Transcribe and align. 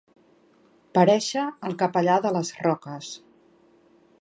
Parèixer 0.97 1.43
el 1.69 1.77
capellà 1.83 2.15
de 2.27 2.33
les 2.39 2.53
roques. 2.65 3.13